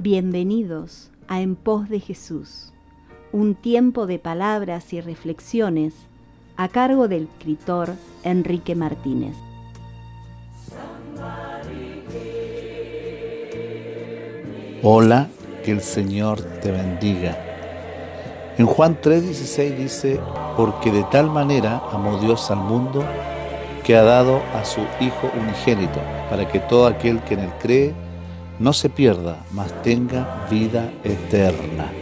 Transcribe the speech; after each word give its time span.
Bienvenidos 0.00 1.10
a 1.26 1.40
En 1.40 1.56
pos 1.56 1.88
de 1.88 1.98
Jesús, 1.98 2.72
un 3.32 3.56
tiempo 3.56 4.06
de 4.06 4.20
palabras 4.20 4.92
y 4.92 5.00
reflexiones 5.00 5.92
a 6.56 6.68
cargo 6.68 7.08
del 7.08 7.24
escritor 7.24 7.94
Enrique 8.22 8.76
Martínez. 8.76 9.34
Hola, 14.84 15.26
que 15.64 15.72
el 15.72 15.80
Señor 15.80 16.42
te 16.42 16.70
bendiga. 16.70 17.36
En 18.56 18.66
Juan 18.66 19.00
3:16 19.02 19.76
dice, 19.76 20.20
porque 20.56 20.92
de 20.92 21.02
tal 21.10 21.28
manera 21.28 21.82
amó 21.90 22.20
Dios 22.20 22.52
al 22.52 22.58
mundo 22.58 23.04
que 23.82 23.96
ha 23.96 24.04
dado 24.04 24.42
a 24.54 24.64
su 24.64 24.80
Hijo 25.00 25.28
unigénito, 25.36 25.98
para 26.30 26.46
que 26.46 26.60
todo 26.60 26.86
aquel 26.86 27.20
que 27.24 27.34
en 27.34 27.40
él 27.40 27.52
cree 27.60 28.07
no 28.58 28.72
se 28.72 28.88
pierda, 28.88 29.44
mas 29.52 29.72
tenga 29.82 30.46
vida 30.50 30.90
eterna. 31.04 31.92